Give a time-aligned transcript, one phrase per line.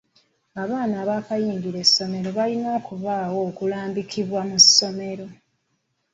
[0.63, 5.25] Abaana abaakayingira essomero balina okubaawo okulambikibwa mu ssomero.